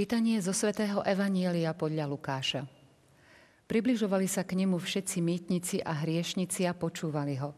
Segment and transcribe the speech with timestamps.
[0.00, 2.64] Čítanie zo svätého Evanielia podľa Lukáša.
[3.68, 7.52] Približovali sa k nemu všetci mýtnici a hriešnici a počúvali ho.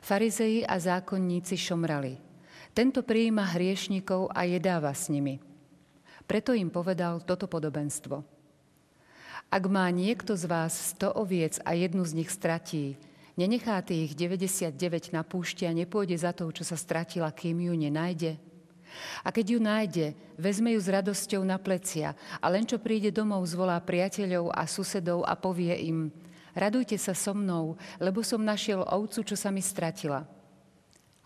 [0.00, 2.16] Farizeji a zákonníci šomrali.
[2.72, 5.36] Tento prijíma hriešnikov a jedáva s nimi.
[6.24, 8.24] Preto im povedal toto podobenstvo.
[9.52, 12.96] Ak má niekto z vás 100 oviec a jednu z nich stratí,
[13.36, 18.40] nenechá tých 99 na púšti a nepôjde za tou, čo sa stratila, kým ju nenájde?
[19.22, 23.44] A keď ju nájde, vezme ju s radosťou na plecia a len čo príde domov,
[23.46, 26.08] zvolá priateľov a susedov a povie im,
[26.52, 30.24] radujte sa so mnou, lebo som našiel ovcu, čo sa mi stratila.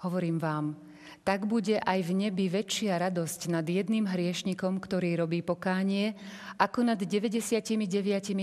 [0.04, 0.76] Hovorím vám,
[1.26, 6.14] tak bude aj v nebi väčšia radosť nad jedným hriešnikom, ktorý robí pokánie,
[6.54, 7.74] ako nad 99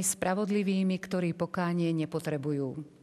[0.03, 3.02] spravodlivými, ktorí pokánie nepotrebujú.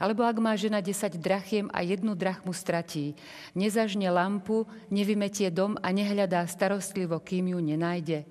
[0.00, 3.14] Alebo ak má žena 10 drachiem a jednu drachmu stratí,
[3.52, 8.24] nezažne lampu, nevymetie dom a nehľadá starostlivo, kým ju nenájde.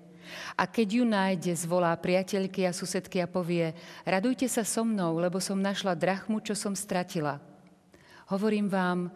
[0.59, 3.71] A keď ju nájde, zvolá priateľky a susedky a povie,
[4.03, 7.39] radujte sa so mnou, lebo som našla drachmu, čo som stratila.
[8.27, 9.07] Hovorím vám,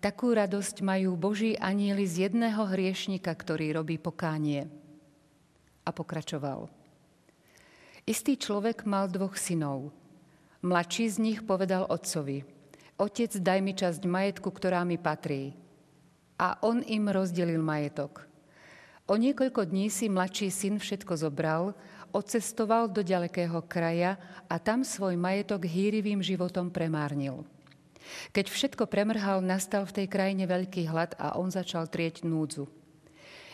[0.00, 4.64] takú radosť majú Boží anieli z jedného hriešnika, ktorý robí pokánie.
[5.84, 6.72] A pokračoval.
[8.08, 9.92] Istý človek mal dvoch synov–
[10.64, 12.40] Mladší z nich povedal otcovi,
[12.96, 15.52] otec, daj mi časť majetku, ktorá mi patrí.
[16.40, 18.24] A on im rozdelil majetok.
[19.04, 21.76] O niekoľko dní si mladší syn všetko zobral,
[22.16, 24.16] odcestoval do ďalekého kraja
[24.48, 27.44] a tam svoj majetok hýrivým životom premárnil.
[28.32, 32.64] Keď všetko premrhal, nastal v tej krajine veľký hlad a on začal trieť núdzu.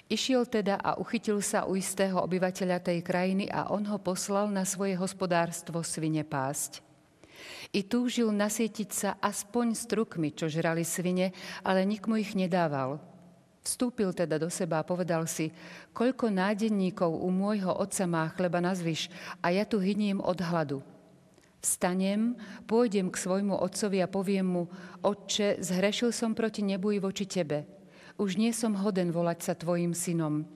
[0.06, 4.62] Išiel teda a uchytil sa u istého obyvateľa tej krajiny a on ho poslal na
[4.62, 6.86] svoje hospodárstvo svine pásť.
[7.70, 11.30] I túžil nasietiť sa aspoň strukmi, čo žrali svine,
[11.62, 12.98] ale nik mu ich nedával.
[13.60, 15.52] Vstúpil teda do seba a povedal si,
[15.92, 19.12] koľko nádenníkov u môjho otca má chleba na zvyš
[19.44, 20.80] a ja tu hyniem od hladu.
[21.60, 24.64] Vstanem, pôjdem k svojmu otcovi a poviem mu,
[25.04, 27.68] Otče, zhrešil som proti nebu i voči tebe.
[28.16, 30.48] Už nie som hoden volať sa tvojim synom.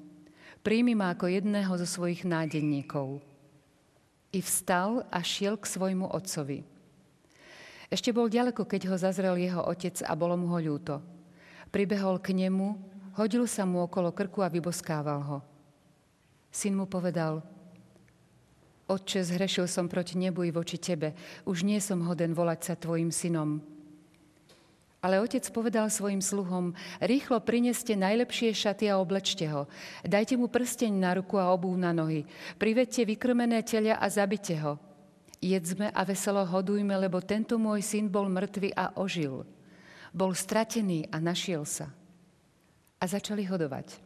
[0.64, 3.20] Príjmi ma ako jedného zo svojich nádenníkov.
[4.32, 6.64] I vstal a šiel k svojmu otcovi.
[7.94, 10.98] Ešte bol ďaleko, keď ho zazrel jeho otec a bolo mu ho ľúto.
[11.70, 12.74] Pribehol k nemu,
[13.14, 15.38] hodil sa mu okolo krku a vyboskával ho.
[16.50, 17.38] Syn mu povedal,
[18.90, 21.14] Otče, zhrešil som proti nebu i voči tebe,
[21.46, 23.62] už nie som hoden volať sa tvojim synom.
[24.98, 29.70] Ale otec povedal svojim sluhom, rýchlo prineste najlepšie šaty a oblečte ho.
[30.02, 32.26] Dajte mu prsteň na ruku a obú na nohy.
[32.58, 34.93] Privedte vykrmené telia a zabite ho
[35.44, 39.44] Jedzme a veselo hodujme, lebo tento môj syn bol mŕtvy a ožil.
[40.08, 41.92] Bol stratený a našiel sa.
[42.96, 44.00] A začali hodovať.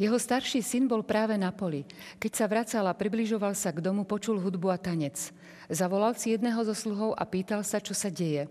[0.00, 1.84] Jeho starší syn bol práve na poli.
[2.16, 5.20] Keď sa vracal a približoval sa k domu, počul hudbu a tanec.
[5.68, 8.48] Zavolal si jedného zo sluhov a pýtal sa, čo sa deje.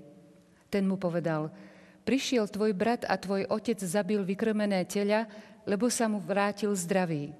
[0.70, 1.50] Ten mu povedal,
[2.06, 5.26] prišiel tvoj brat a tvoj otec zabil vykrmené teľa,
[5.66, 7.34] lebo sa mu vrátil zdravý.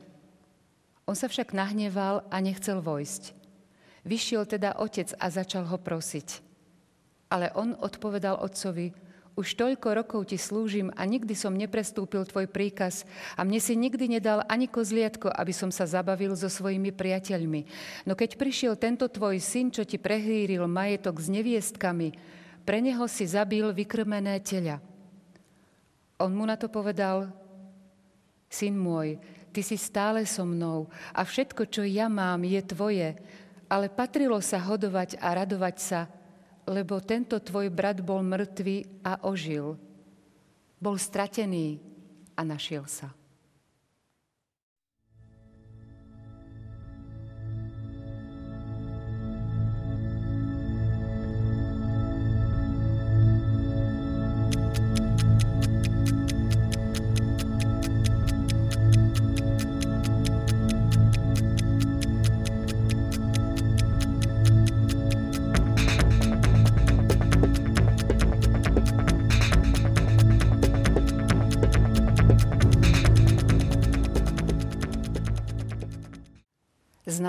[1.06, 3.41] On sa však nahneval a nechcel vojsť.
[4.01, 6.41] Vyšiel teda otec a začal ho prosiť.
[7.29, 8.91] Ale on odpovedal otcovi,
[9.39, 13.07] už toľko rokov ti slúžim a nikdy som neprestúpil tvoj príkaz
[13.39, 17.63] a mne si nikdy nedal ani kozliatko, aby som sa zabavil so svojimi priateľmi.
[18.03, 22.12] No keď prišiel tento tvoj syn, čo ti prehýril majetok s neviestkami,
[22.68, 24.83] pre neho si zabil vykrmené teľa.
[26.19, 27.31] On mu na to povedal,
[28.51, 29.15] syn môj,
[29.56, 33.15] ty si stále so mnou a všetko, čo ja mám, je tvoje
[33.71, 36.12] ale patrilo sa hodovať a radovať sa,
[36.68, 39.79] lebo tento tvoj brat bol mŕtvý a ožil.
[40.75, 41.79] Bol stratený
[42.35, 43.15] a našiel sa.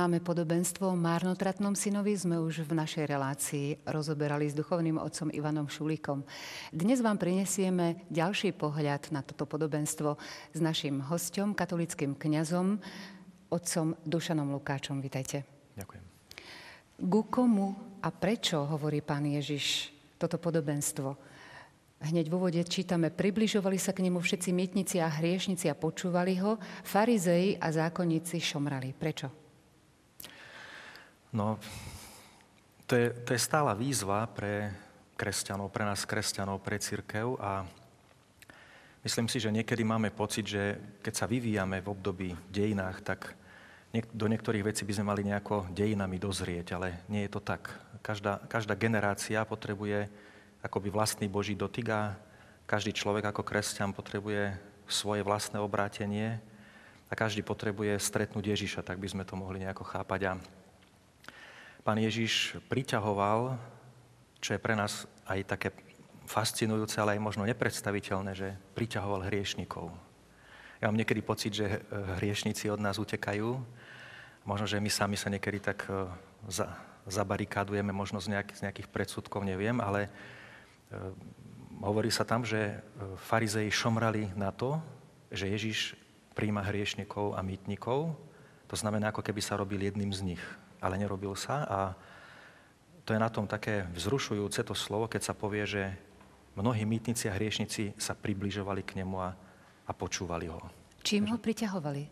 [0.02, 5.70] Známe podobenstvo o márnotratnom synovi sme už v našej relácii rozoberali s duchovným otcom Ivanom
[5.70, 6.26] Šulíkom.
[6.74, 10.18] Dnes vám prinesieme ďalší pohľad na toto podobenstvo
[10.50, 12.82] s našim hostom, katolickým kňazom,
[13.46, 14.98] otcom Dušanom Lukáčom.
[14.98, 15.46] Vítajte.
[15.78, 16.02] Ďakujem.
[17.06, 21.14] Ku komu a prečo hovorí pán Ježiš toto podobenstvo?
[22.02, 26.58] Hneď v úvode čítame, približovali sa k nemu všetci mietnici a hriešnici a počúvali ho,
[26.82, 28.90] farizei a zákonníci šomrali.
[28.98, 29.41] Prečo?
[31.32, 31.56] No,
[32.84, 34.68] to je, to je stála výzva pre
[35.16, 37.64] kresťanov, pre nás kresťanov, pre církev a
[39.00, 43.32] myslím si, že niekedy máme pocit, že keď sa vyvíjame v období dejinách, tak
[44.12, 47.72] do niektorých vecí by sme mali nejako dejinami dozrieť, ale nie je to tak.
[48.04, 50.12] Každá, každá generácia potrebuje
[50.60, 52.12] akoby vlastný Boží dotyk a
[52.68, 54.52] každý človek ako kresťan potrebuje
[54.84, 56.36] svoje vlastné obrátenie
[57.08, 60.20] a každý potrebuje stretnúť Ježiša, tak by sme to mohli nejako chápať.
[60.28, 60.32] A
[61.82, 63.58] pán Ježiš priťahoval,
[64.42, 65.68] čo je pre nás aj také
[66.26, 69.90] fascinujúce, ale aj možno nepredstaviteľné, že priťahoval hriešnikov.
[70.82, 71.82] Ja mám niekedy pocit, že
[72.18, 73.58] hriešnici od nás utekajú.
[74.42, 76.10] Možno, že my sami sa niekedy tak e,
[76.50, 76.74] za,
[77.06, 80.10] zabarikádujeme, možno z, nejak, z nejakých predsudkov, neviem, ale
[80.92, 81.16] Ehm,
[81.80, 82.74] hovorí sa tam, že e,
[83.16, 84.78] farizei šomrali na to,
[85.32, 85.78] že Ježiš
[86.36, 88.12] príjma hriešnikov a mýtnikov.
[88.68, 90.44] To znamená, ako keby sa robil jedným z nich.
[90.82, 91.80] Ale nerobil sa a
[93.06, 95.82] to je na tom také vzrušujúce to slovo, keď sa povie, že
[96.58, 99.30] mnohí mýtnici a hriešnici sa približovali k nemu a,
[99.86, 100.58] a počúvali ho.
[101.02, 102.02] Čím ho priťahovali?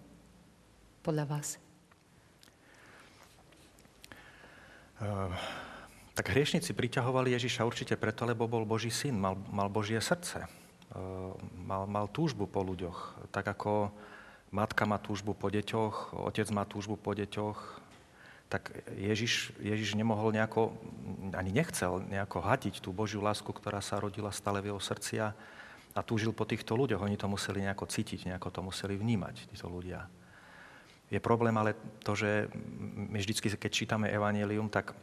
[1.02, 1.58] Podľa vás?
[5.00, 5.32] Uh,
[6.20, 10.48] tak hriešnici priťahovali Ježiša určite preto, lebo bol Boží syn, mal, mal Božie srdce, e,
[11.64, 13.24] mal, mal túžbu po ľuďoch.
[13.32, 13.88] Tak ako
[14.52, 17.56] matka má túžbu po deťoch, otec má túžbu po deťoch,
[18.50, 20.74] tak Ježiš, Ježiš nemohol nejako,
[21.38, 25.30] ani nechcel nejako hadiť tú Božiu lásku, ktorá sa rodila stále v jeho srdci a,
[25.94, 26.98] a túžil po týchto ľuďoch.
[26.98, 30.10] Oni to museli nejako cítiť, nejako to museli vnímať, títo ľudia.
[31.14, 32.50] Je problém ale to, že
[33.10, 34.98] my vždycky, keď čítame Evangelium, tak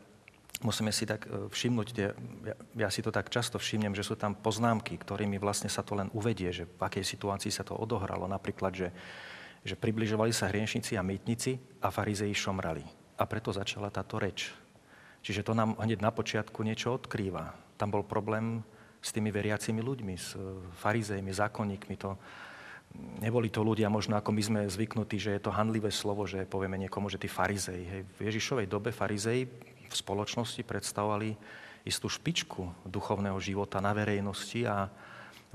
[0.64, 2.12] musíme si tak e, všimnúť, ja,
[2.56, 6.12] ja si to tak často všimnem, že sú tam poznámky, ktorými vlastne sa to len
[6.12, 8.28] uvedie, že v akej situácii sa to odohralo.
[8.28, 8.90] Napríklad, že,
[9.64, 12.97] že približovali sa hriešnici a mýtnici a farizei šomrali.
[13.18, 14.54] A preto začala táto reč.
[15.26, 17.52] Čiže to nám hneď na počiatku niečo odkrýva.
[17.76, 18.62] Tam bol problém
[19.02, 20.42] s tými veriacimi ľuďmi, s e,
[20.82, 21.96] farizejmi, zákonníkmi.
[22.02, 22.18] To,
[23.22, 26.78] neboli to ľudia možno ako my sme zvyknutí, že je to handlivé slovo, že povieme
[26.78, 27.82] niekomu, že tí farizej.
[27.86, 28.02] Hej.
[28.18, 29.50] V Ježišovej dobe farizej
[29.88, 31.38] v spoločnosti predstavovali
[31.88, 34.92] istú špičku duchovného života na verejnosti a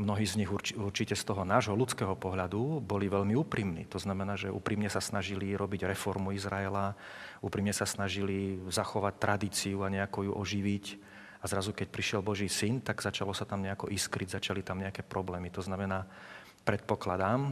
[0.00, 3.84] mnohí z nich určite z toho nášho ľudského pohľadu boli veľmi úprimní.
[3.92, 6.96] To znamená, že úprimne sa snažili robiť reformu Izraela,
[7.44, 10.84] úprimne sa snažili zachovať tradíciu a nejako ju oživiť.
[11.42, 15.02] A zrazu, keď prišiel Boží syn, tak začalo sa tam nejako iskryť, začali tam nejaké
[15.02, 15.50] problémy.
[15.50, 16.06] To znamená,
[16.62, 17.50] predpokladám,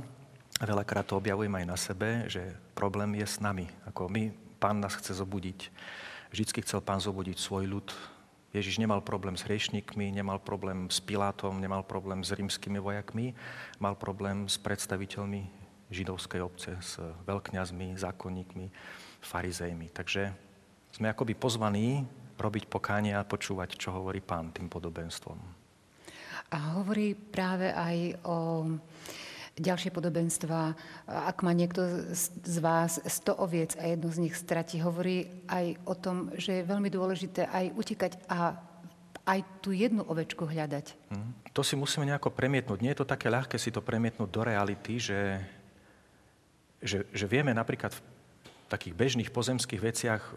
[0.63, 3.67] veľakrát to objavujem aj na sebe, že problém je s nami.
[3.91, 4.31] Ako my,
[4.63, 5.75] pán nás chce zobudiť
[6.31, 7.91] Vždycky chcel pán zobudiť svoj ľud.
[8.51, 13.31] Ježiš nemal problém s hriešnikmi, nemal problém s Pilátom, nemal problém s rímskymi vojakmi,
[13.79, 15.47] mal problém s predstaviteľmi
[15.91, 16.99] židovskej obce, s
[17.31, 18.67] veľkňazmi, zákonníkmi,
[19.23, 19.87] farizejmi.
[19.95, 20.35] Takže
[20.91, 22.03] sme akoby pozvaní
[22.35, 25.39] robiť pokánie a počúvať, čo hovorí pán tým podobenstvom.
[26.51, 28.67] A hovorí práve aj o
[29.61, 30.75] ďalšie podobenstva.
[31.07, 35.95] Ak má niekto z vás 100 oviec a jednu z nich stratí, hovorí aj o
[35.95, 38.57] tom, že je veľmi dôležité aj utekať a
[39.29, 40.97] aj tú jednu ovečku hľadať.
[41.13, 41.37] Hmm.
[41.53, 42.79] To si musíme nejako premietnúť.
[42.81, 45.39] Nie je to také ľahké si to premietnúť do reality, že,
[46.81, 48.01] že, že vieme napríklad v
[48.71, 50.33] takých bežných pozemských veciach e,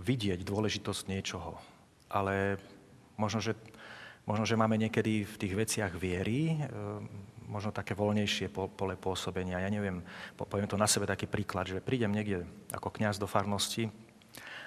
[0.00, 1.56] vidieť dôležitosť niečoho.
[2.08, 2.58] Ale
[3.20, 3.52] možno, že,
[4.24, 6.68] možno, že máme niekedy v tých veciach viery, e,
[7.48, 9.62] možno také voľnejšie pole pôsobenia.
[9.62, 10.04] Ja neviem,
[10.36, 13.92] poviem to na sebe taký príklad, že prídem niekde ako kňaz do farnosti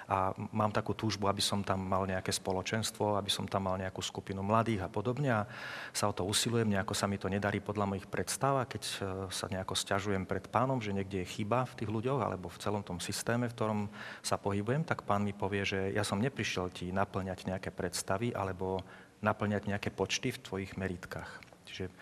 [0.08, 4.00] a mám takú túžbu, aby som tam mal nejaké spoločenstvo, aby som tam mal nejakú
[4.00, 5.44] skupinu mladých a podobne a
[5.92, 8.94] sa o to usilujem, nejako sa mi to nedarí podľa mojich predstav a keď e,
[9.28, 12.80] sa nejako stiažujem pred pánom, že niekde je chyba v tých ľuďoch alebo v celom
[12.80, 13.80] tom systéme, v ktorom
[14.24, 18.80] sa pohybujem, tak pán mi povie, že ja som neprišiel ti naplňať nejaké predstavy alebo
[19.20, 21.28] naplňať nejaké počty v tvojich meritkách.
[21.68, 21.92] Čiže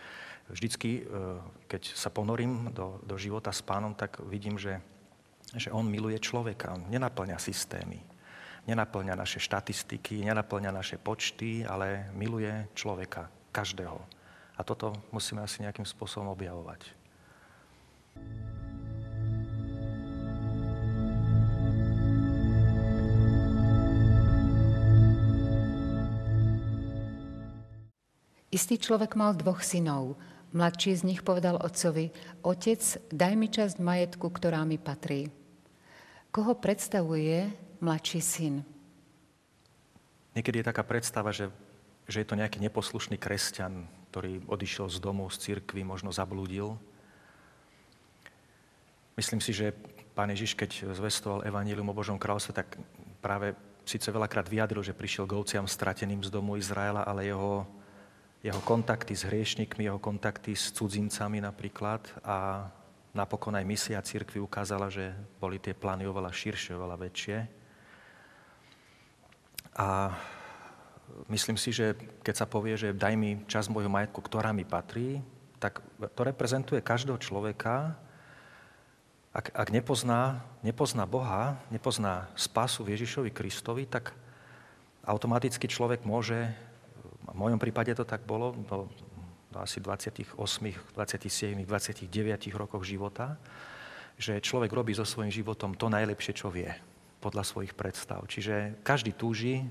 [0.48, 1.02] vždycky, e,
[1.66, 4.78] keď sa ponorím do, do života s pánom, tak vidím, že,
[5.54, 6.74] že on miluje človeka.
[6.74, 7.98] On nenaplňa systémy,
[8.66, 13.98] nenaplňa naše štatistiky, nenaplňa naše počty, ale miluje človeka, každého.
[14.56, 16.96] A toto musíme asi nejakým spôsobom objavovať.
[28.56, 30.16] Istý človek mal dvoch synov.
[30.54, 32.14] Mladší z nich povedal otcovi,
[32.46, 35.32] otec, daj mi časť majetku, ktorá mi patrí.
[36.30, 37.50] Koho predstavuje
[37.82, 38.54] mladší syn?
[40.36, 41.48] Niekedy je taká predstava, že,
[42.04, 46.76] že je to nejaký neposlušný kresťan, ktorý odišiel z domu, z cirkvy, možno zablúdil.
[49.16, 49.72] Myslím si, že
[50.12, 52.76] pán Ježiš, keď zvestoval Evangelium o Božom kráľstve, tak
[53.24, 53.56] práve
[53.88, 57.64] síce veľakrát vyjadril, že prišiel k ovciam strateným z domu Izraela, ale jeho,
[58.44, 62.68] jeho kontakty s hriešnikmi, jeho kontakty s cudzincami napríklad a
[63.16, 67.38] napokon aj misia církvy ukázala, že boli tie plány oveľa širšie, oveľa väčšie.
[69.76, 70.12] A
[71.32, 75.24] myslím si, že keď sa povie, že daj mi čas môjho majetku, ktorá mi patrí,
[75.56, 75.80] tak
[76.12, 77.96] to reprezentuje každého človeka,
[79.36, 84.16] ak, ak nepozná, nepozná Boha, nepozná spásu v Ježišovi Kristovi, tak
[85.04, 86.56] automaticky človek môže,
[87.36, 88.88] v mojom prípade to tak bolo, do,
[89.60, 90.40] asi 28,
[90.96, 92.08] 27, 29
[92.56, 93.36] rokoch života,
[94.16, 96.72] že človek robí so svojím životom to najlepšie, čo vie,
[97.20, 98.24] podľa svojich predstav.
[98.24, 99.68] Čiže každý túži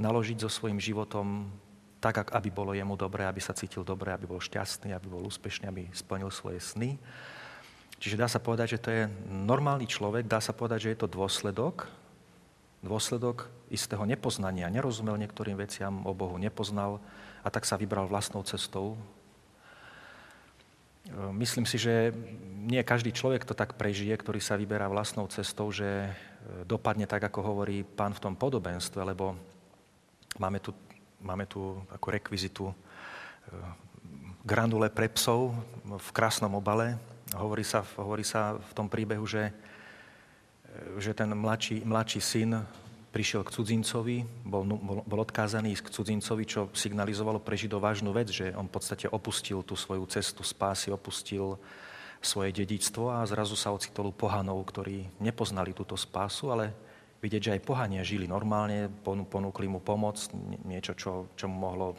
[0.00, 1.52] naložiť so svojím životom
[2.00, 5.64] tak, aby bolo jemu dobré, aby sa cítil dobre, aby bol šťastný, aby bol úspešný,
[5.68, 6.96] aby splnil svoje sny.
[8.00, 11.08] Čiže dá sa povedať, že to je normálny človek, dá sa povedať, že je to
[11.08, 11.84] dôsledok,
[12.84, 14.68] dôsledok istého nepoznania.
[14.68, 17.00] Nerozumel niektorým veciam o Bohu, nepoznal
[17.40, 19.00] a tak sa vybral vlastnou cestou.
[21.36, 22.12] Myslím si, že
[22.64, 26.08] nie každý človek to tak prežije, ktorý sa vyberá vlastnou cestou, že
[26.64, 29.36] dopadne tak, ako hovorí pán v tom podobenstve, lebo
[30.40, 30.72] máme tu,
[31.20, 32.74] máme tu ako rekvizitu eh,
[34.44, 35.52] granule pre psov
[35.84, 36.96] v krásnom obale,
[37.34, 39.50] Hovorí sa, hovorí sa v tom príbehu, že,
[40.98, 42.50] že ten mladší, mladší syn
[43.14, 44.66] prišiel k cudzincovi, bol,
[45.06, 49.62] bol, odkázaný k cudzincovi, čo signalizovalo pre Židov vážnu vec, že on v podstate opustil
[49.62, 51.54] tú svoju cestu spásy, opustil
[52.18, 56.74] svoje dedičstvo a zrazu sa ocitol u pohanov, ktorí nepoznali túto spásu, ale
[57.22, 60.18] vidieť, že aj pohania žili normálne, ponúkli mu pomoc,
[60.66, 61.94] niečo, čo, čo, mu mohlo,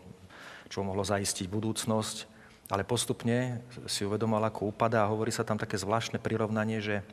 [0.68, 2.36] čo mu mohlo zaistiť budúcnosť.
[2.74, 7.06] Ale postupne si uvedomal, ako upadá a hovorí sa tam také zvláštne prirovnanie, že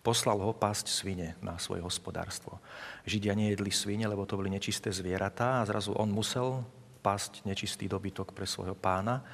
[0.00, 2.56] poslal ho pásť svine na svoje hospodárstvo.
[3.04, 6.64] Židia nejedli svine, lebo to boli nečisté zvieratá a zrazu on musel
[7.00, 9.24] pásť nečistý dobytok pre svojho pána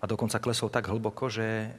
[0.00, 1.72] a dokonca klesol tak hlboko, že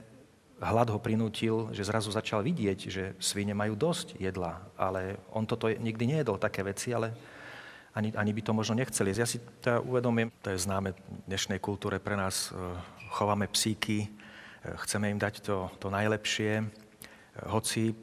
[0.62, 5.68] hlad ho prinútil, že zrazu začal vidieť, že svine majú dosť jedla, ale on toto
[5.68, 7.14] nikdy nejedol také veci, ale
[7.96, 9.16] ani, ani by to možno nechceli.
[9.16, 11.00] Ja si to uvedomím, to je známe v
[11.32, 12.56] dnešnej kultúre pre nás, e,
[13.16, 14.10] chováme psíky, e,
[14.84, 16.66] chceme im dať to, to najlepšie, e,
[17.48, 17.96] hoci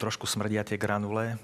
[0.00, 1.36] trošku smrdia tie granule,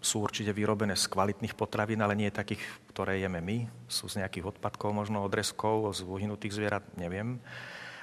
[0.00, 4.56] sú určite vyrobené z kvalitných potravín, ale nie takých, ktoré jeme my, sú z nejakých
[4.56, 7.36] odpadkov, možno odrezkov, z uhynutých zvierat, neviem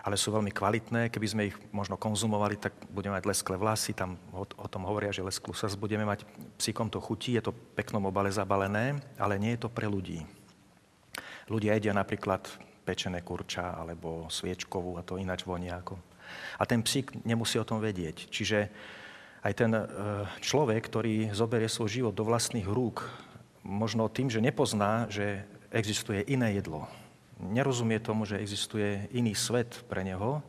[0.05, 1.09] ale sú veľmi kvalitné.
[1.09, 5.09] Keby sme ich možno konzumovali, tak budeme mať lesklé vlasy, tam o, o tom hovoria,
[5.09, 6.21] že lesklú sa budeme mať.
[6.61, 10.21] Psíkom to chutí, je to peknom obale zabalené, ale nie je to pre ľudí.
[11.49, 12.45] Ľudia jedia napríklad
[12.85, 15.97] pečené kurča alebo sviečkovú a to ináč vonia ako.
[16.61, 18.29] A ten psík nemusí o tom vedieť.
[18.29, 18.69] Čiže
[19.45, 19.83] aj ten e,
[20.41, 23.05] človek, ktorý zoberie svoj život do vlastných rúk,
[23.61, 26.89] možno tým, že nepozná, že existuje iné jedlo,
[27.37, 30.41] nerozumie tomu, že existuje iný svet pre neho,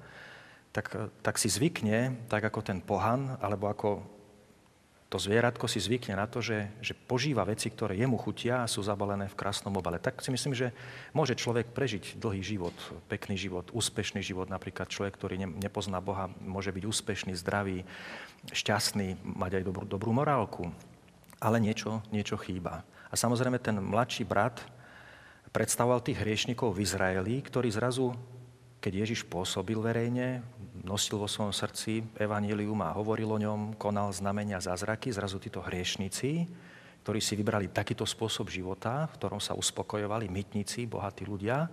[0.73, 4.16] tak, tak si zvykne, tak ako ten pohan, alebo ako
[5.07, 8.83] to zvieratko si zvykne na to, že, že požíva veci, ktoré jemu chutia a sú
[8.83, 10.03] zabalené v krásnom obale.
[10.03, 10.75] Tak si myslím, že
[11.15, 12.75] môže človek prežiť dlhý život,
[13.07, 14.51] pekný život, úspešný život.
[14.51, 17.87] Napríklad človek, ktorý ne, nepozná Boha, môže byť úspešný, zdravý,
[18.51, 20.75] šťastný, mať aj dobrú, dobrú morálku.
[21.39, 22.83] Ale niečo, niečo chýba.
[23.07, 24.59] A samozrejme ten mladší brat,
[25.55, 28.11] predstavoval tých hriešnikov v Izraeli, ktorí zrazu,
[28.81, 30.45] keď Ježiš pôsobil verejne,
[30.87, 36.47] nosil vo svojom srdci evanílium a hovoril o ňom, konal znamenia zázraky, zrazu títo hriešnici,
[37.03, 41.71] ktorí si vybrali takýto spôsob života, v ktorom sa uspokojovali mytníci, bohatí ľudia,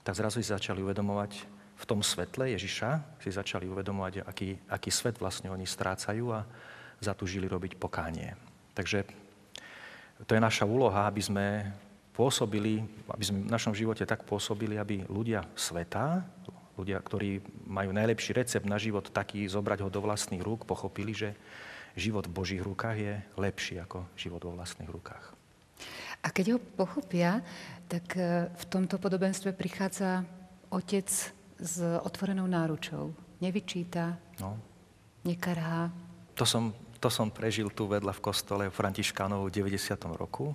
[0.00, 1.32] tak zrazu si začali uvedomovať
[1.80, 6.44] v tom svetle Ježiša, si začali uvedomovať, aký, aký svet vlastne oni strácajú a
[7.00, 8.36] zatúžili robiť pokánie.
[8.76, 9.08] Takže
[10.28, 11.46] to je naša úloha, aby sme
[12.14, 16.26] pôsobili, aby sme v našom živote tak pôsobili, aby ľudia sveta,
[16.80, 21.36] ľudia, ktorí majú najlepší recept na život, taký zobrať ho do vlastných rúk, pochopili, že
[21.98, 25.36] život v Božích rukách je lepší ako život vo vlastných rukách.
[26.20, 27.40] A keď ho pochopia,
[27.88, 30.24] tak e, v tomto podobenstve prichádza
[30.68, 31.08] otec
[31.60, 33.12] s otvorenou náručou.
[33.40, 34.60] Nevyčíta, no.
[35.24, 35.88] nekarhá.
[36.36, 39.96] To som, to som prežil tu vedľa v kostole Františkánov v 90.
[40.12, 40.52] roku.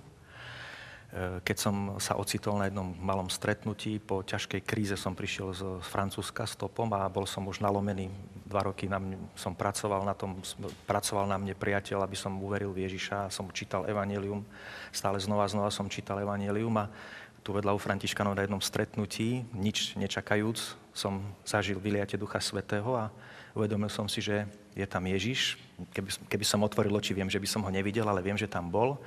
[1.16, 6.44] Keď som sa ocitol na jednom malom stretnutí, po ťažkej kríze som prišiel z Francúzska
[6.44, 8.12] stopom a bol som už nalomený.
[8.44, 10.36] Dva roky na mňa, som pracoval na tom,
[10.84, 13.32] pracoval na mne priateľ, aby som uveril v Ježiša.
[13.32, 14.44] Som čítal Evangelium,
[14.92, 16.92] stále znova znova som čítal Evangelium a
[17.40, 23.08] tu vedľa u Františkanov na jednom stretnutí, nič nečakajúc, som zažil vyliate Ducha Svetého a
[23.56, 24.44] uvedomil som si, že
[24.76, 25.56] je tam Ježiš.
[25.96, 28.68] Keby, keby som otvoril oči, viem, že by som ho nevidel, ale viem, že tam
[28.68, 29.00] bol.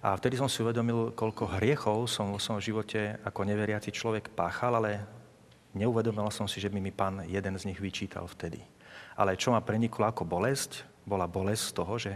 [0.00, 4.80] A vtedy som si uvedomil, koľko hriechov som vo svojom živote ako neveriaci človek páchal,
[4.80, 5.04] ale
[5.76, 8.64] neuvedomil som si, že by mi pán jeden z nich vyčítal vtedy.
[9.12, 12.12] Ale čo ma preniklo ako bolesť, bola bolesť z toho, že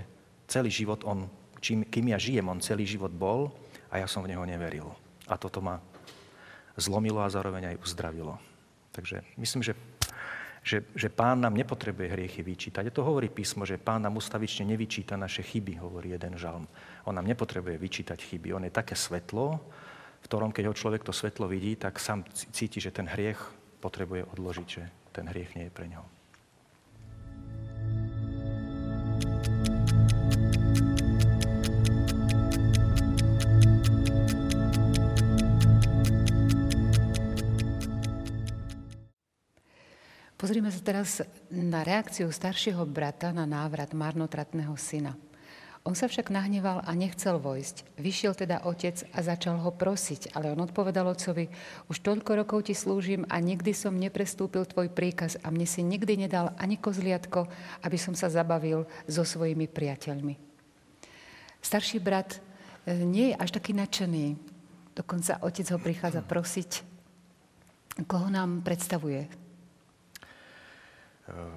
[0.48, 1.28] celý život on,
[1.60, 3.52] čím, kým ja žijem, on celý život bol
[3.92, 4.88] a ja som v neho neveril.
[5.28, 5.76] A toto ma
[6.80, 8.40] zlomilo a zároveň aj uzdravilo.
[8.96, 9.76] Takže myslím, že
[10.64, 12.88] že, že pán nám nepotrebuje hriechy vyčítať.
[12.88, 16.64] A to hovorí písmo, že pán nám ustavične nevyčíta naše chyby, hovorí jeden žalm.
[17.04, 18.56] On nám nepotrebuje vyčítať chyby.
[18.56, 19.60] On je také svetlo,
[20.24, 23.36] v ktorom, keď ho človek to svetlo vidí, tak sám cíti, že ten hriech
[23.84, 26.00] potrebuje odložiť, že ten hriech nie je pre ňo.
[40.44, 45.16] Pozrime sa teraz na reakciu staršieho brata na návrat marnotratného syna.
[45.88, 47.96] On sa však nahneval a nechcel vojsť.
[47.96, 51.48] Vyšiel teda otec a začal ho prosiť, ale on odpovedal otcovi,
[51.88, 56.28] už toľko rokov ti slúžim a nikdy som neprestúpil tvoj príkaz a mne si nikdy
[56.28, 57.48] nedal ani kozliatko,
[57.80, 60.36] aby som sa zabavil so svojimi priateľmi.
[61.64, 62.36] Starší brat
[62.84, 64.36] e, nie je až taký nadšený.
[64.92, 66.84] Dokonca otec ho prichádza prosiť.
[68.04, 69.43] Koho nám predstavuje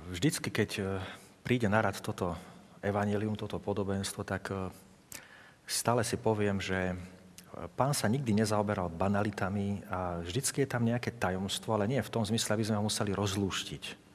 [0.08, 0.84] Vždycky, keď e,
[1.44, 2.40] príde na rad toto
[2.80, 4.72] evanelium, toto podobenstvo, tak e,
[5.68, 6.96] stále si poviem, že e,
[7.76, 12.24] pán sa nikdy nezaoberal banalitami a vždycky je tam nejaké tajomstvo, ale nie v tom
[12.24, 14.08] zmysle, aby sme ho museli rozlúštiť.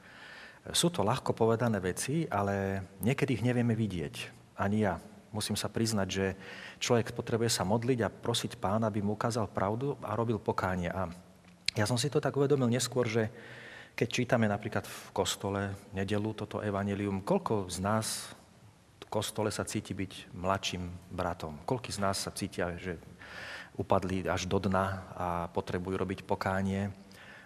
[0.73, 4.15] Sú to ľahko povedané veci, ale niekedy ich nevieme vidieť.
[4.57, 4.97] Ani ja.
[5.33, 6.25] Musím sa priznať, že
[6.77, 10.93] človek potrebuje sa modliť a prosiť pána, aby mu ukázal pravdu a robil pokánie.
[10.93, 11.09] A
[11.73, 13.33] ja som si to tak uvedomil neskôr, že
[13.93, 15.61] keď čítame napríklad v kostole
[15.93, 18.33] nedelu toto evanelium, koľko z nás
[19.01, 21.61] v kostole sa cíti byť mladším bratom?
[21.69, 22.97] Koľko z nás sa cítia, že
[23.77, 26.89] upadli až do dna a potrebujú robiť pokánie?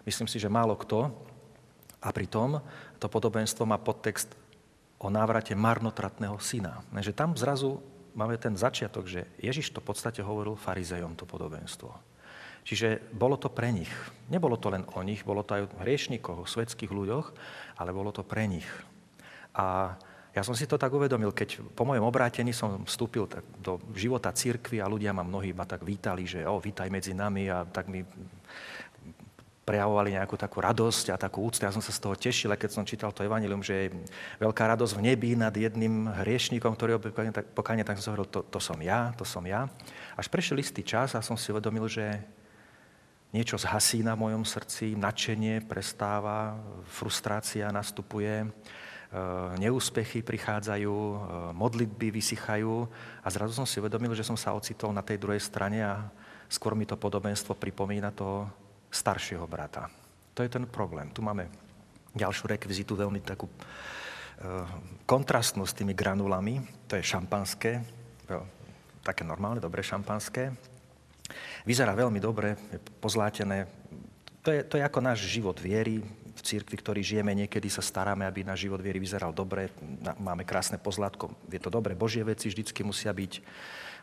[0.08, 1.12] Myslím si, že málo kto.
[1.98, 2.64] A pritom
[2.96, 4.32] to podobenstvo má podtext
[5.02, 6.80] o návrate marnotratného syna.
[6.94, 7.82] Takže tam zrazu
[8.16, 12.07] máme ten začiatok, že Ježiš to v podstate hovoril farizejom, to podobenstvo.
[12.62, 13.90] Čiže bolo to pre nich.
[14.28, 17.26] Nebolo to len o nich, bolo to aj o hriešníkoch, o svetských ľuďoch,
[17.80, 18.66] ale bolo to pre nich.
[19.56, 19.96] A
[20.36, 24.30] ja som si to tak uvedomil, keď po mojom obrátení som vstúpil tak do života
[24.30, 27.90] církvy a ľudia ma mnohí ma tak vítali, že o, vítaj medzi nami a tak
[27.90, 28.06] mi
[29.66, 31.68] prejavovali nejakú takú radosť a takú úctu.
[31.68, 33.94] Ja som sa z toho tešil, keď som čítal to evanilium, že je
[34.40, 36.96] veľká radosť v nebi nad jedným hriešníkom, ktorý
[37.52, 39.68] pokáne, tak som hovoril, to, to som ja, to som ja.
[40.16, 42.24] Až prešiel istý čas a som si uvedomil, že
[43.32, 46.56] niečo zhasí na mojom srdci, nadšenie prestáva,
[46.88, 48.48] frustrácia nastupuje, e,
[49.60, 51.16] neúspechy prichádzajú, e,
[51.52, 52.88] modlitby vysychajú
[53.20, 56.08] a zrazu som si uvedomil, že som sa ocitol na tej druhej strane a
[56.48, 58.48] skôr mi to podobenstvo pripomína toho
[58.88, 59.92] staršieho brata.
[60.32, 61.12] To je ten problém.
[61.12, 61.52] Tu máme
[62.16, 63.56] ďalšiu rekvizitu, veľmi takú e,
[65.04, 66.64] kontrastnú s tými granulami.
[66.88, 67.84] To je šampanské,
[69.04, 70.52] také normálne, dobré šampanské.
[71.68, 73.68] Vyzerá veľmi dobre, je pozlátené.
[74.40, 76.00] To je, to je ako náš život viery
[76.32, 77.36] v cirkvi, ktorý žijeme.
[77.36, 79.68] Niekedy sa staráme, aby náš život viery vyzeral dobre.
[80.16, 81.28] Máme krásne pozlátko.
[81.52, 81.92] Je to dobre.
[81.92, 83.44] Božie veci vždycky musia byť,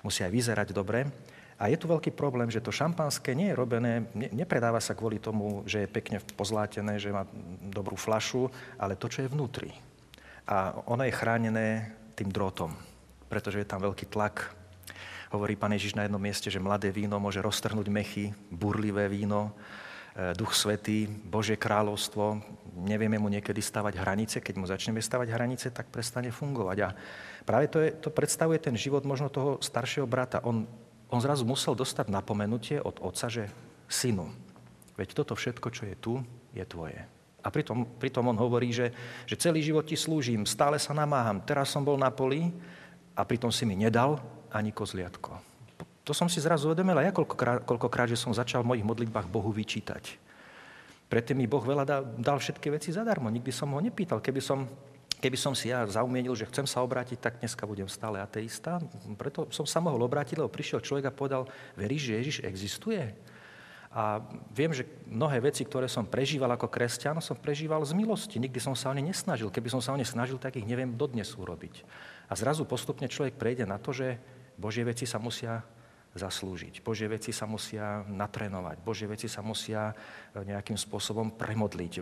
[0.05, 1.09] musia aj vyzerať dobre.
[1.57, 5.17] A je tu veľký problém, že to šampanské nie je robené, ne, nepredáva sa kvôli
[5.17, 7.25] tomu, že je pekne pozlátené, že má
[7.71, 8.45] dobrú flašu,
[8.77, 9.71] ale to, čo je vnútri.
[10.45, 12.75] A ono je chránené tým drotom,
[13.25, 14.53] pretože je tam veľký tlak
[15.33, 19.49] Hovorí pán Ježiš na jednom mieste, že mladé víno môže roztrhnúť mechy, burlivé víno,
[20.13, 22.45] e, Duch Svetý, Božie kráľovstvo.
[22.77, 24.37] Nevieme mu niekedy stavať hranice.
[24.37, 26.77] Keď mu začneme stavať hranice, tak prestane fungovať.
[26.85, 26.89] A
[27.41, 30.45] práve to, je, to predstavuje ten život možno toho staršieho brata.
[30.45, 30.69] On,
[31.09, 33.49] on zrazu musel dostať napomenutie od otca, že
[33.89, 34.29] synu,
[34.97, 36.13] veď toto všetko, čo je tu,
[36.53, 37.01] je tvoje.
[37.45, 38.89] A pritom, pritom on hovorí, že,
[39.29, 42.49] že celý život ti slúžim, stále sa namáham, teraz som bol na poli
[43.13, 44.17] a pritom si mi nedal
[44.55, 45.35] ani kozliatko.
[46.05, 49.51] To som si zrazu uvedomil ja koľkokrát, koľkokrát, že som začal v mojich modlitbách Bohu
[49.51, 50.21] vyčítať.
[51.05, 53.29] Predtým mi Boh veľa dal, dal všetky veci zadarmo.
[53.29, 54.21] Nikdy som ho nepýtal.
[54.21, 54.69] Keby som,
[55.17, 58.81] keby som si ja zaumienil, že chcem sa obrátiť, tak dneska budem stále ateista.
[59.17, 63.01] Preto som sa mohol obrátiť, lebo prišiel človek a povedal, veríš, že Ježiš existuje?
[63.95, 64.19] A
[64.51, 68.37] viem, že mnohé veci, ktoré som prežíval ako kresťan, som prežíval z milosti.
[68.43, 69.47] Nikdy som sa o ne nesnažil.
[69.47, 71.81] Keby som sa o ne snažil, tak ich neviem dodnes urobiť.
[72.27, 74.19] A zrazu postupne človek prejde na to, že
[74.55, 75.63] Božie veci sa musia
[76.15, 76.79] zaslúžiť.
[76.79, 79.91] Božie veci sa musia natrénovať, Božie veci sa musia
[80.31, 81.93] e, nejakým spôsobom premodliť.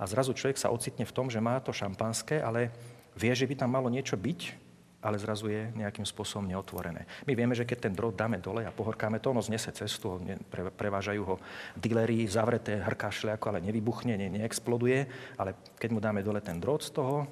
[0.00, 2.72] A zrazu človek sa ocitne v tom, že má to šampanské, ale
[3.12, 4.40] vie, že by tam malo niečo byť,
[4.98, 7.06] ale zrazu je nejakým spôsobom neotvorené.
[7.22, 10.18] My vieme, že keď ten drôt dáme dole a pohorkáme to, ono znese cestu,
[10.50, 11.36] pre, prevážajú ho
[11.78, 15.06] dilery, zavreté hrkašle, ako ale nevybuchne, ne, neexploduje,
[15.38, 17.30] ale keď mu dáme dole ten drôt z toho,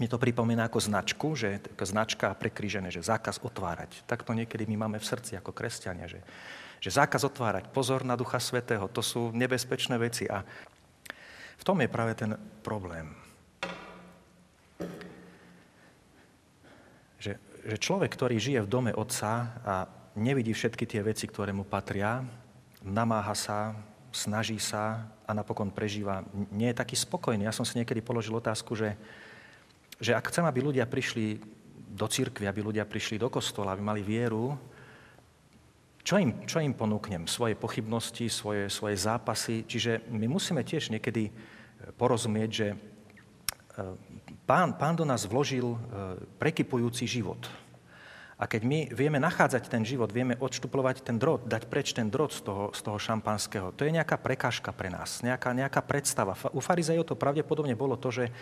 [0.00, 4.02] mi to pripomína ako značku, že značka prekrížené, že zákaz otvárať.
[4.08, 6.24] Tak to niekedy my máme v srdci ako kresťania, že,
[6.80, 10.40] že zákaz otvárať, pozor na Ducha Svetého, to sú nebezpečné veci a
[11.60, 13.12] v tom je práve ten problém.
[17.20, 17.36] Že,
[17.68, 19.84] že človek, ktorý žije v dome otca a
[20.16, 22.24] nevidí všetky tie veci, ktoré mu patria,
[22.80, 23.76] namáha sa,
[24.08, 27.44] snaží sa a napokon prežíva, nie je taký spokojný.
[27.44, 28.96] Ja som si niekedy položil otázku, že,
[30.00, 31.38] že ak chcem, aby ľudia prišli
[31.92, 34.56] do cirkvi, aby ľudia prišli do kostola, aby mali vieru,
[36.00, 37.28] čo im, čo im ponúknem?
[37.28, 39.68] Svoje pochybnosti, svoje, svoje zápasy.
[39.68, 41.28] Čiže my musíme tiež niekedy
[42.00, 42.76] porozumieť, že e,
[44.48, 45.78] pán, pán do nás vložil e,
[46.40, 47.44] prekypujúci život.
[48.40, 52.32] A keď my vieme nachádzať ten život, vieme odštuplovať ten drôt, dať preč ten drôt
[52.32, 56.32] z toho, z toho šampanského, to je nejaká prekážka pre nás, nejaká, nejaká predstava.
[56.56, 58.32] U farizejov to pravdepodobne bolo to, že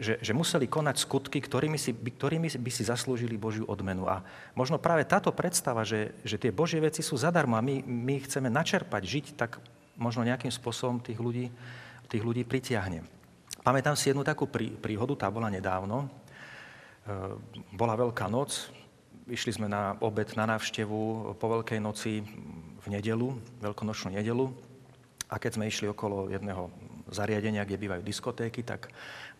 [0.00, 4.08] že, že museli konať skutky, ktorými, si, ktorými by si zaslúžili Božiu odmenu.
[4.08, 4.24] A
[4.56, 8.48] možno práve táto predstava, že, že tie Božie veci sú zadarmo a my, my chceme
[8.48, 9.60] načerpať, žiť, tak
[10.00, 11.52] možno nejakým spôsobom tých ľudí,
[12.08, 13.04] tých ľudí pritiahne.
[13.60, 16.08] Pamätám si jednu takú prí, príhodu, tá bola nedávno.
[16.08, 16.08] E,
[17.76, 18.72] bola Veľká noc,
[19.28, 22.24] išli sme na obed, na návštevu po Veľkej noci
[22.80, 24.48] v nedelu, veľkonočnú nedelu.
[25.30, 26.72] A keď sme išli okolo jedného
[27.10, 28.88] zariadenia, kde bývajú diskotéky, tak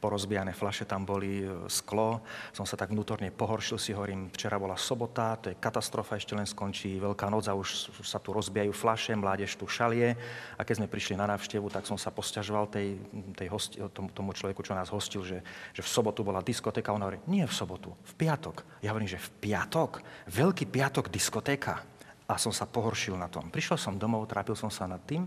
[0.00, 2.24] porozbijané flaše tam boli, e, sklo.
[2.56, 6.48] Som sa tak vnútorne pohoršil, si hovorím, včera bola sobota, to je katastrofa, ešte len
[6.48, 10.16] skončí Veľká noc a už, sa tu rozbijajú flaše, mládež tu šalie.
[10.56, 12.96] A keď sme prišli na návštevu, tak som sa posťažoval tej,
[13.36, 15.44] tej hosti, tomu, tomu človeku, čo nás hostil, že,
[15.76, 16.96] že v sobotu bola diskotéka.
[16.96, 18.64] On hovorí, nie v sobotu, v piatok.
[18.80, 20.00] Ja hovorím, že v piatok?
[20.32, 21.89] Veľký piatok diskotéka
[22.30, 23.50] a som sa pohoršil na tom.
[23.50, 25.26] Prišiel som domov, trápil som sa nad tým,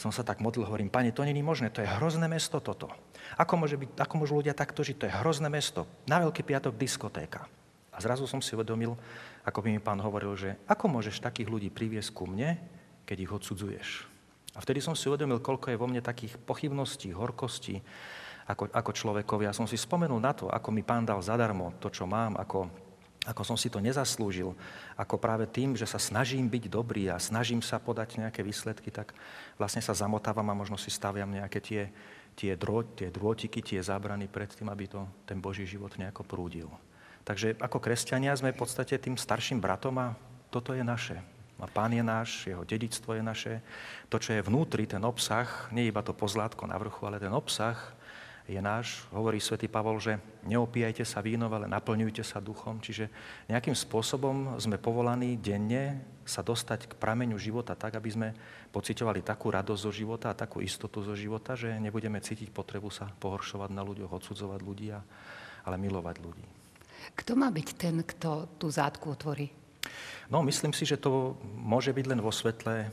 [0.00, 2.88] som sa tak modlil, hovorím, pane, to není možné, to je hrozné mesto toto.
[3.36, 4.96] Ako, môže byť, ako môžu ľudia takto žiť?
[4.96, 5.84] To je hrozné mesto.
[6.08, 7.44] Na Veľký piatok diskotéka.
[7.92, 8.96] A zrazu som si uvedomil,
[9.44, 12.56] ako by mi pán hovoril, že ako môžeš takých ľudí priviesť ku mne,
[13.04, 13.88] keď ich odsudzuješ.
[14.56, 17.84] A vtedy som si uvedomil, koľko je vo mne takých pochybností, horkostí,
[18.48, 19.44] ako, ako človekovi.
[19.44, 22.87] Ja som si spomenul na to, ako mi pán dal zadarmo to, čo mám, ako
[23.26, 24.54] ako som si to nezaslúžil,
[24.94, 29.10] ako práve tým, že sa snažím byť dobrý a snažím sa podať nejaké výsledky, tak
[29.58, 31.82] vlastne sa zamotávam a možno si staviam nejaké tie,
[32.38, 36.70] tie, drô, tie drôtiky, tie zábrany pred tým, aby to ten Boží život nejako prúdil.
[37.26, 40.16] Takže ako kresťania sme v podstate tým starším bratom a
[40.48, 41.18] toto je naše.
[41.58, 43.54] A pán je náš, jeho dedictvo je naše.
[44.08, 47.74] To, čo je vnútri, ten obsah, nie iba to pozlátko na vrchu, ale ten obsah,
[48.48, 49.04] je náš.
[49.12, 50.16] Hovorí svätý Pavol, že
[50.48, 52.80] neopíjajte sa vínom, ale naplňujte sa duchom.
[52.80, 53.12] Čiže
[53.52, 58.28] nejakým spôsobom sme povolaní denne sa dostať k prameňu života tak, aby sme
[58.72, 63.12] pocitovali takú radosť zo života a takú istotu zo života, že nebudeme cítiť potrebu sa
[63.20, 64.88] pohoršovať na ľuďoch, odsudzovať ľudí,
[65.68, 66.44] ale milovať ľudí.
[67.16, 69.52] Kto má byť ten, kto tú zátku otvorí?
[70.28, 72.92] No, myslím si, že to môže byť len vo svetle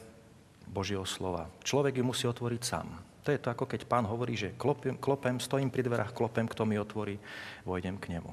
[0.68, 1.52] Božieho slova.
[1.63, 3.14] Človek ju musí otvoriť sám.
[3.26, 6.62] To je to, ako keď pán hovorí, že klopem, klopem stojím pri dverách, klopem, kto
[6.70, 7.18] mi otvorí,
[7.66, 8.30] vojdem k nemu.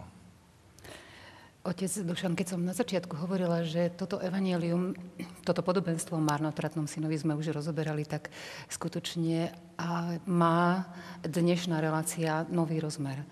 [1.62, 4.98] Otec Dušan, keď som na začiatku hovorila, že toto evanielium,
[5.46, 8.34] toto podobenstvo o marnotratnom synovi sme už rozoberali, tak
[8.66, 10.90] skutočne a má
[11.22, 13.22] dnešná relácia nový rozmer.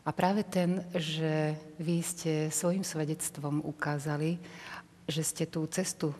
[0.00, 4.40] A práve ten, že vy ste svojim svedectvom ukázali,
[5.04, 6.16] že ste tú cestu, e,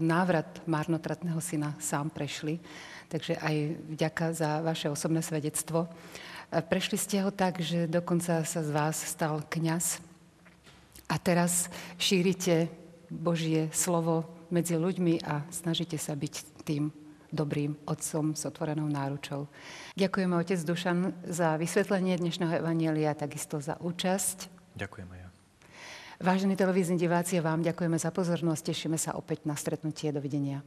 [0.00, 2.56] návrat marnotratného syna sám prešli,
[3.10, 3.56] takže aj
[3.98, 5.90] vďaka za vaše osobné svedectvo.
[6.50, 9.98] Prešli ste ho tak, že dokonca sa z vás stal kňaz
[11.10, 11.66] a teraz
[11.98, 12.70] šírite
[13.10, 16.90] Božie slovo medzi ľuďmi a snažíte sa byť tým
[17.30, 19.46] dobrým otcom s otvorenou náručou.
[19.94, 24.50] Ďakujeme otec Dušan za vysvetlenie dnešného evanielia a takisto za účasť.
[24.74, 25.28] Ďakujem aj ja.
[26.20, 28.74] Vážení televízni diváci, vám ďakujeme za pozornosť.
[28.74, 30.10] Tešíme sa opäť na stretnutie.
[30.10, 30.60] Dovidenia.